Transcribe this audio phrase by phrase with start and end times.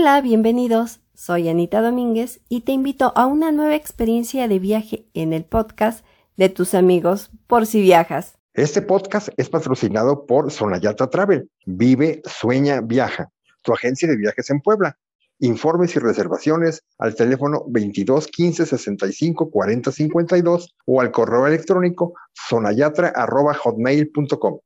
[0.00, 1.00] Hola, bienvenidos.
[1.14, 6.04] Soy Anita Domínguez y te invito a una nueva experiencia de viaje en el podcast
[6.36, 8.38] de tus amigos por si viajas.
[8.54, 11.50] Este podcast es patrocinado por Sonayata Travel.
[11.66, 13.32] Vive, sueña, viaja.
[13.62, 14.96] Tu agencia de viajes en Puebla.
[15.40, 22.14] Informes y reservaciones al teléfono 22 15 65 40 52 o al correo electrónico
[22.48, 24.60] sonayatra.hotmail.com.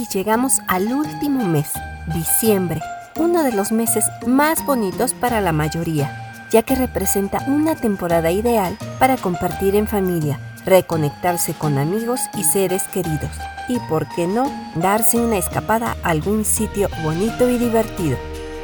[0.00, 1.72] Y llegamos al último mes,
[2.06, 2.80] diciembre,
[3.18, 8.78] uno de los meses más bonitos para la mayoría, ya que representa una temporada ideal
[8.98, 13.30] para compartir en familia, reconectarse con amigos y seres queridos,
[13.68, 18.16] y por qué no, darse una escapada a algún sitio bonito y divertido.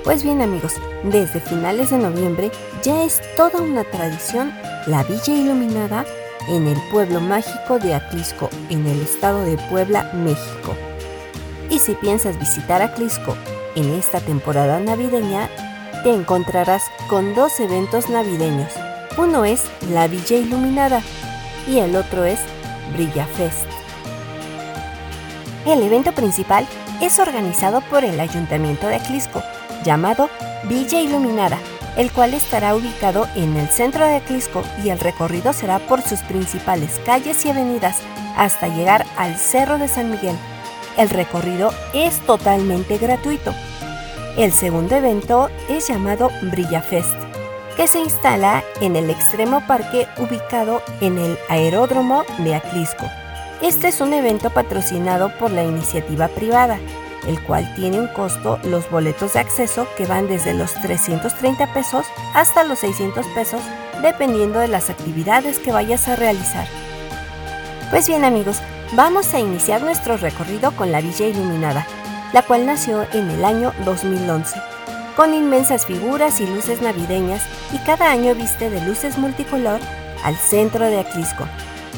[0.05, 0.73] Pues bien amigos,
[1.05, 2.51] desde finales de noviembre
[2.83, 4.55] ya es toda una tradición
[4.87, 6.07] la Villa Iluminada
[6.49, 10.75] en el pueblo mágico de Atlisco, en el estado de Puebla, México.
[11.77, 13.37] Y si piensas visitar Atlisco
[13.75, 15.51] en esta temporada navideña,
[16.05, 18.73] te encontrarás con dos eventos navideños.
[19.19, 21.03] Uno es la Villa Iluminada
[21.69, 22.39] y el otro es
[22.95, 23.67] Brilla Fest.
[25.67, 26.67] El evento principal
[27.03, 29.43] es organizado por el Ayuntamiento de Atlisco,
[29.85, 30.31] llamado
[30.71, 31.59] Villa Iluminada,
[31.99, 36.21] el cual estará ubicado en el centro de Atlisco y el recorrido será por sus
[36.21, 37.99] principales calles y avenidas
[38.35, 40.37] hasta llegar al Cerro de San Miguel,
[40.97, 43.55] el recorrido es totalmente gratuito.
[44.37, 47.15] El segundo evento es llamado Brilla Fest,
[47.77, 53.07] que se instala en el extremo parque ubicado en el aeródromo de Atlisco.
[53.63, 56.79] Este es un evento patrocinado por la iniciativa privada,
[57.27, 62.07] el cual tiene un costo los boletos de acceso que van desde los 330 pesos
[62.35, 63.61] hasta los 600 pesos
[64.03, 66.67] dependiendo de las actividades que vayas a realizar.
[67.91, 68.61] Pues bien amigos,
[68.93, 71.85] Vamos a iniciar nuestro recorrido con la Villa Iluminada,
[72.33, 74.61] la cual nació en el año 2011,
[75.17, 77.43] con inmensas figuras y luces navideñas
[77.73, 79.81] y cada año viste de luces multicolor
[80.23, 81.49] al centro de Aclisco.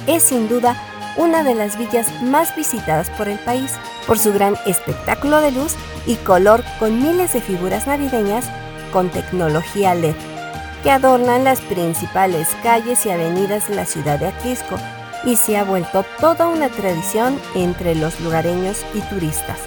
[0.06, 0.82] Es sin duda
[1.16, 3.72] una de las villas más visitadas por el país
[4.06, 5.74] por su gran espectáculo de luz
[6.06, 8.46] y color con miles de figuras navideñas
[8.92, 10.14] con tecnología LED
[10.82, 14.76] que adornan las principales calles y avenidas de la ciudad de Aclisco
[15.24, 19.58] y se ha vuelto toda una tradición entre los lugareños y turistas.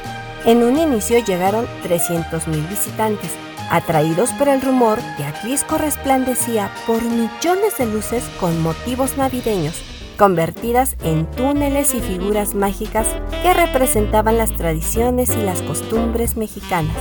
[0.45, 3.31] En un inicio llegaron 300.000 visitantes,
[3.69, 9.81] atraídos por el rumor que Atlisco resplandecía por millones de luces con motivos navideños,
[10.17, 13.07] convertidas en túneles y figuras mágicas
[13.43, 16.97] que representaban las tradiciones y las costumbres mexicanas.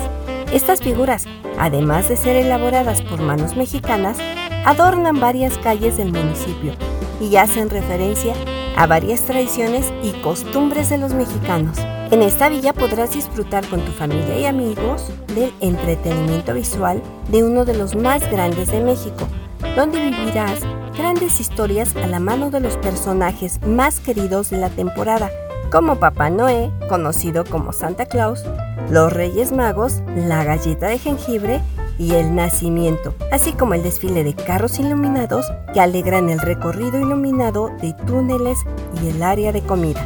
[0.52, 1.26] Estas figuras,
[1.58, 4.18] además de ser elaboradas por manos mexicanas,
[4.64, 6.74] adornan varias calles del municipio
[7.20, 8.34] y hacen referencia
[8.76, 11.78] a varias tradiciones y costumbres de los mexicanos.
[12.10, 17.64] En esta villa podrás disfrutar con tu familia y amigos del entretenimiento visual de uno
[17.64, 19.28] de los más grandes de México,
[19.76, 20.60] donde vivirás
[20.97, 25.30] grandes historias a la mano de los personajes más queridos de la temporada,
[25.70, 28.42] como Papá Noé, conocido como Santa Claus,
[28.91, 31.60] los Reyes Magos, la galleta de jengibre
[32.00, 35.44] y el nacimiento, así como el desfile de carros iluminados
[35.74, 38.58] que alegran el recorrido iluminado de túneles
[39.02, 40.02] y el área de comida.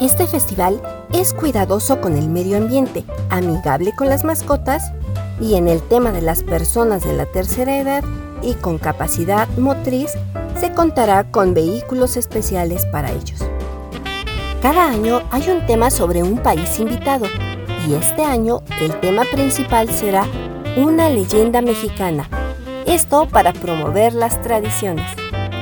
[0.00, 0.82] Este festival
[1.12, 4.92] es cuidadoso con el medio ambiente, amigable con las mascotas
[5.40, 8.02] y en el tema de las personas de la tercera edad
[8.42, 10.10] y con capacidad motriz
[10.58, 13.38] se contará con vehículos especiales para ellos.
[14.60, 17.26] Cada año hay un tema sobre un país invitado
[17.88, 20.26] y este año el tema principal será
[20.76, 22.28] una leyenda mexicana.
[22.84, 25.06] Esto para promover las tradiciones.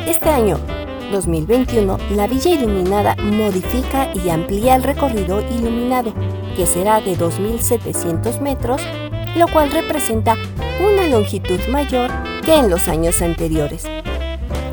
[0.06, 0.58] Este año,
[1.10, 6.14] 2021, la Villa Iluminada modifica y amplía el recorrido iluminado,
[6.56, 8.80] que será de 2.700 metros,
[9.36, 10.34] lo cual representa
[10.80, 12.10] una longitud mayor
[12.42, 13.84] que en los años anteriores.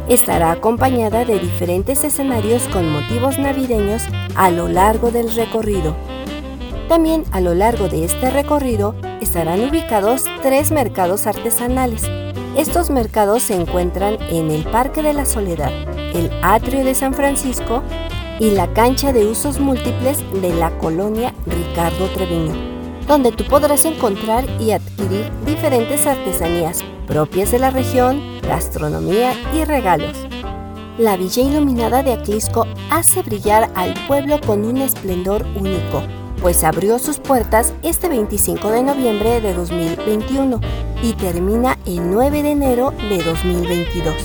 [0.07, 4.03] Estará acompañada de diferentes escenarios con motivos navideños
[4.35, 5.97] a lo largo del recorrido.
[6.87, 8.95] También a lo largo de este recorrido
[9.29, 12.01] estarán ubicados tres mercados artesanales.
[12.57, 15.71] Estos mercados se encuentran en el Parque de la Soledad,
[16.15, 17.83] el Atrio de San Francisco
[18.39, 22.55] y la cancha de usos múltiples de la colonia Ricardo Treviño,
[23.07, 30.17] donde tú podrás encontrar y adquirir diferentes artesanías propias de la región, gastronomía y regalos.
[30.97, 36.01] La Villa Iluminada de Aclisco hace brillar al pueblo con un esplendor único
[36.41, 40.59] pues abrió sus puertas este 25 de noviembre de 2021
[41.03, 44.15] y termina el 9 de enero de 2022.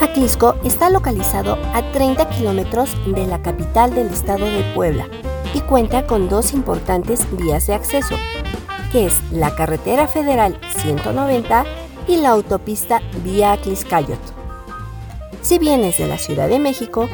[0.00, 5.06] Aclisco está localizado a 30 kilómetros de la capital del estado de Puebla
[5.54, 8.16] y cuenta con dos importantes vías de acceso,
[8.92, 11.64] que es la carretera federal 190
[12.08, 14.18] y la autopista Vía Acliscayot.
[15.42, 17.08] Si vienes de la Ciudad de México,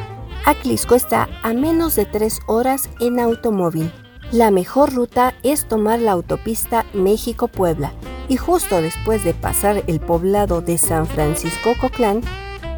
[0.45, 3.91] Aclisco está a menos de 3 horas en automóvil.
[4.31, 7.93] La mejor ruta es tomar la autopista México-Puebla
[8.27, 12.21] y justo después de pasar el poblado de San Francisco Coclán,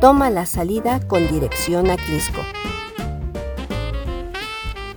[0.02, 2.42] toma la salida con dirección a Clisco.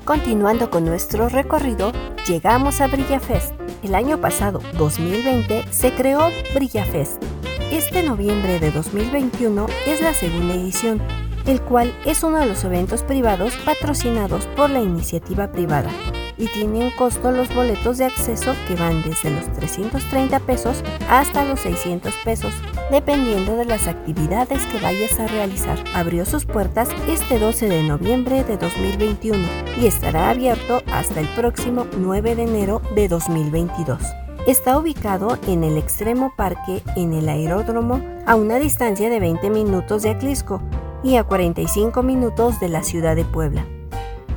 [0.04, 1.92] Continuando con nuestro recorrido,
[2.26, 3.52] llegamos a Brillafest.
[3.82, 7.22] El año pasado, 2020, se creó Brillafest.
[7.70, 11.02] Este noviembre de 2021 es la segunda edición,
[11.46, 15.90] el cual es uno de los eventos privados patrocinados por la iniciativa privada
[16.38, 21.44] y tiene un costo los boletos de acceso que van desde los 330 pesos hasta
[21.44, 22.52] los 600 pesos,
[22.90, 25.78] dependiendo de las actividades que vayas a realizar.
[25.94, 29.46] Abrió sus puertas este 12 de noviembre de 2021
[29.80, 34.02] y estará abierto hasta el próximo 9 de enero de 2022.
[34.46, 40.02] Está ubicado en el extremo parque en el aeródromo a una distancia de 20 minutos
[40.02, 40.60] de Aclisco
[41.02, 43.66] y a 45 minutos de la ciudad de Puebla.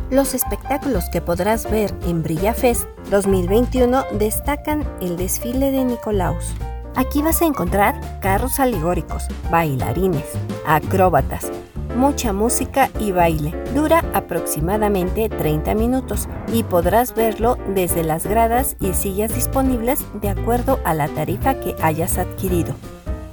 [0.10, 6.54] Los espectáculos que podrás ver en Brilla Fest 2021 destacan el desfile de Nicolaus.
[6.96, 10.26] Aquí vas a encontrar carros alegóricos, bailarines,
[10.66, 11.52] acróbatas,
[11.96, 13.54] mucha música y baile.
[13.76, 20.80] Dura aproximadamente 30 minutos y podrás verlo desde las gradas y sillas disponibles de acuerdo
[20.86, 22.74] a la tarifa que hayas adquirido.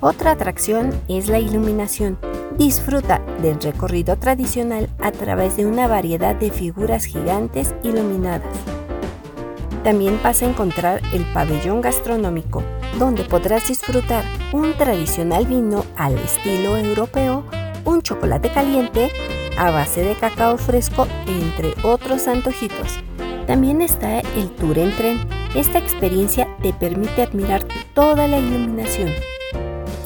[0.00, 2.18] Otra atracción es la iluminación.
[2.58, 8.48] Disfruta del recorrido tradicional a través de una variedad de figuras gigantes iluminadas.
[9.84, 12.62] También vas a encontrar el pabellón gastronómico,
[12.98, 14.24] donde podrás disfrutar
[14.54, 17.44] un tradicional vino al estilo europeo,
[17.84, 19.10] un chocolate caliente
[19.58, 22.98] a base de cacao fresco, entre otros antojitos.
[23.46, 25.28] También está el tour en tren.
[25.54, 27.62] Esta experiencia te permite admirar
[27.94, 29.10] toda la iluminación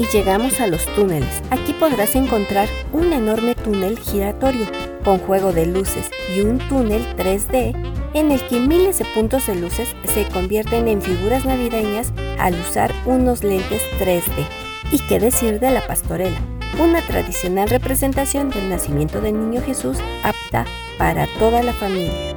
[0.00, 1.42] y llegamos a los túneles.
[1.50, 4.66] Aquí podrás encontrar un enorme túnel giratorio
[5.04, 7.74] con juego de luces y un túnel 3D
[8.14, 12.92] en el que miles de puntos de luces se convierten en figuras navideñas al usar
[13.04, 14.46] unos lentes 3D.
[14.90, 16.40] ¿Y qué decir de la pastorela?
[16.82, 20.64] Una tradicional representación del nacimiento del niño Jesús apta
[20.96, 22.34] para toda la familia.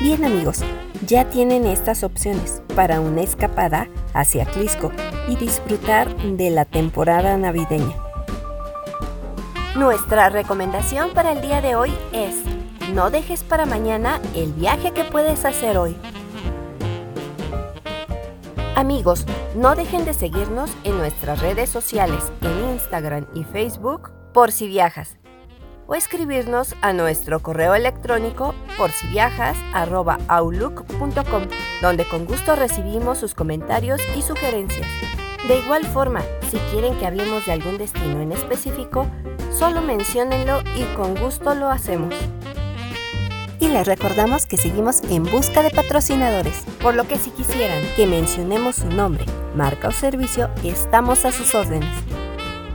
[0.00, 0.64] Bien amigos,
[1.06, 4.92] ya tienen estas opciones para una escapada hacia Clisco
[5.28, 7.96] y disfrutar de la temporada navideña.
[9.76, 12.36] Nuestra recomendación para el día de hoy es,
[12.92, 15.96] no dejes para mañana el viaje que puedes hacer hoy.
[18.76, 19.26] Amigos,
[19.56, 25.16] no dejen de seguirnos en nuestras redes sociales, en Instagram y Facebook, por si viajas
[25.86, 31.42] o escribirnos a nuestro correo electrónico por si viajas outlook.com,
[31.80, 34.86] donde con gusto recibimos sus comentarios y sugerencias.
[35.48, 39.08] De igual forma, si quieren que hablemos de algún destino en específico,
[39.50, 42.14] solo menciónenlo y con gusto lo hacemos.
[43.58, 48.06] Y les recordamos que seguimos en busca de patrocinadores, por lo que si quisieran que
[48.06, 49.24] mencionemos su nombre,
[49.54, 51.94] marca o servicio, estamos a sus órdenes.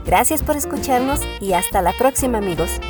[0.04, 2.80] Gracias por escucharnos y hasta la próxima amigos.